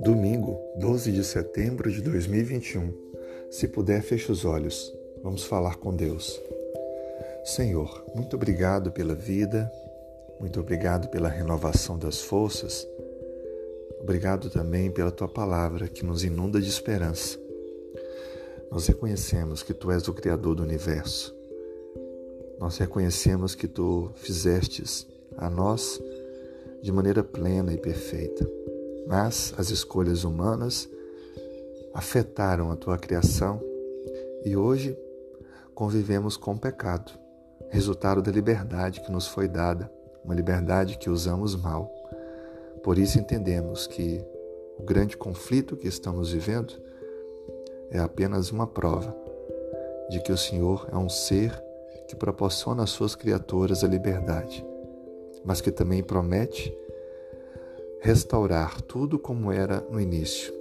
Domingo, 0.00 0.58
12 0.76 1.12
de 1.12 1.22
setembro 1.22 1.90
de 1.90 2.02
2021. 2.02 2.92
Se 3.50 3.68
puder, 3.68 4.02
feche 4.02 4.32
os 4.32 4.44
olhos. 4.44 4.92
Vamos 5.22 5.44
falar 5.44 5.76
com 5.76 5.94
Deus. 5.94 6.40
Senhor, 7.44 8.04
muito 8.14 8.36
obrigado 8.36 8.90
pela 8.90 9.14
vida, 9.14 9.70
muito 10.40 10.58
obrigado 10.58 11.08
pela 11.08 11.28
renovação 11.28 11.98
das 11.98 12.20
forças. 12.20 12.88
Obrigado 14.00 14.50
também 14.50 14.90
pela 14.90 15.10
tua 15.10 15.28
palavra 15.28 15.88
que 15.88 16.04
nos 16.04 16.24
inunda 16.24 16.60
de 16.60 16.68
esperança. 16.68 17.38
Nós 18.70 18.86
reconhecemos 18.86 19.62
que 19.62 19.74
tu 19.74 19.90
és 19.90 20.08
o 20.08 20.14
Criador 20.14 20.54
do 20.54 20.62
universo. 20.62 21.34
Nós 22.58 22.76
reconhecemos 22.78 23.54
que 23.54 23.68
tu 23.68 24.10
fizestes 24.16 25.09
a 25.36 25.48
nós 25.50 26.00
de 26.82 26.90
maneira 26.92 27.22
plena 27.22 27.72
e 27.72 27.78
perfeita. 27.78 28.48
Mas 29.06 29.54
as 29.58 29.70
escolhas 29.70 30.24
humanas 30.24 30.88
afetaram 31.92 32.70
a 32.70 32.76
tua 32.76 32.96
criação 32.96 33.60
e 34.44 34.56
hoje 34.56 34.96
convivemos 35.74 36.36
com 36.36 36.52
o 36.52 36.58
pecado, 36.58 37.12
resultado 37.68 38.22
da 38.22 38.30
liberdade 38.30 39.00
que 39.00 39.10
nos 39.10 39.26
foi 39.26 39.48
dada, 39.48 39.90
uma 40.24 40.34
liberdade 40.34 40.98
que 40.98 41.10
usamos 41.10 41.56
mal. 41.56 41.90
Por 42.82 42.98
isso 42.98 43.18
entendemos 43.18 43.86
que 43.86 44.24
o 44.78 44.82
grande 44.82 45.16
conflito 45.16 45.76
que 45.76 45.88
estamos 45.88 46.32
vivendo 46.32 46.74
é 47.90 47.98
apenas 47.98 48.50
uma 48.50 48.66
prova 48.66 49.14
de 50.08 50.20
que 50.20 50.32
o 50.32 50.36
Senhor 50.36 50.88
é 50.92 50.96
um 50.96 51.08
ser 51.08 51.52
que 52.08 52.16
proporciona 52.16 52.82
às 52.82 52.90
suas 52.90 53.14
criaturas 53.14 53.84
a 53.84 53.88
liberdade, 53.88 54.64
mas 55.44 55.60
que 55.60 55.70
também 55.70 56.02
promete 56.02 56.76
restaurar 58.00 58.80
tudo 58.80 59.18
como 59.18 59.52
era 59.52 59.80
no 59.90 60.00
início. 60.00 60.52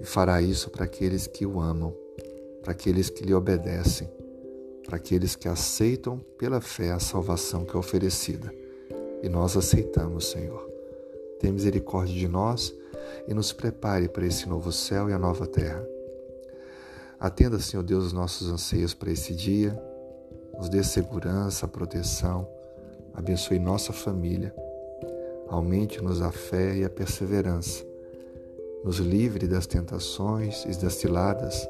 E 0.00 0.04
fará 0.04 0.42
isso 0.42 0.70
para 0.70 0.84
aqueles 0.84 1.26
que 1.26 1.46
o 1.46 1.60
amam, 1.60 1.94
para 2.62 2.72
aqueles 2.72 3.10
que 3.10 3.24
lhe 3.24 3.34
obedecem, 3.34 4.08
para 4.84 4.96
aqueles 4.96 5.36
que 5.36 5.48
aceitam 5.48 6.18
pela 6.36 6.60
fé 6.60 6.90
a 6.90 6.98
salvação 6.98 7.64
que 7.64 7.76
é 7.76 7.78
oferecida. 7.78 8.52
E 9.22 9.28
nós 9.28 9.56
aceitamos, 9.56 10.30
Senhor. 10.30 10.68
Tenha 11.40 11.52
misericórdia 11.52 12.14
de 12.14 12.28
nós 12.28 12.74
e 13.26 13.34
nos 13.34 13.52
prepare 13.52 14.08
para 14.08 14.26
esse 14.26 14.48
novo 14.48 14.72
céu 14.72 15.08
e 15.08 15.12
a 15.12 15.18
nova 15.18 15.46
terra. 15.46 15.84
Atenda, 17.18 17.58
Senhor 17.58 17.82
Deus, 17.82 18.06
os 18.06 18.12
nossos 18.12 18.48
anseios 18.48 18.94
para 18.94 19.10
esse 19.10 19.34
dia, 19.34 19.80
nos 20.56 20.68
dê 20.68 20.82
segurança, 20.84 21.66
proteção, 21.66 22.48
abençoe 23.18 23.58
nossa 23.58 23.92
família 23.92 24.54
Aumente-nos 25.48 26.20
a 26.20 26.30
fé 26.30 26.76
e 26.76 26.84
a 26.84 26.90
perseverança. 26.90 27.84
Nos 28.84 28.98
livre 28.98 29.48
das 29.48 29.66
tentações 29.66 30.64
e 30.64 30.78
das 30.80 30.94
ciladas. 30.94 31.66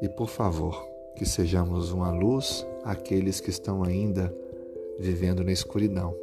E, 0.00 0.08
por 0.08 0.28
favor, 0.28 0.88
que 1.16 1.26
sejamos 1.26 1.92
uma 1.92 2.10
luz 2.10 2.66
àqueles 2.82 3.40
que 3.40 3.50
estão 3.50 3.84
ainda 3.84 4.34
vivendo 4.98 5.44
na 5.44 5.52
escuridão. 5.52 6.16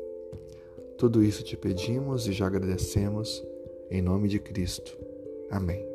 Tudo 0.97 1.23
isso 1.23 1.43
te 1.43 1.55
pedimos 1.55 2.27
e 2.27 2.33
já 2.33 2.47
agradecemos 2.47 3.43
em 3.89 4.01
nome 4.01 4.27
de 4.27 4.39
Cristo. 4.39 4.97
Amém. 5.49 5.85